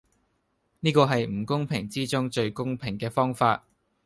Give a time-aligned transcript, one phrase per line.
[0.79, 3.67] 呢個係唔公平之中最公平既方法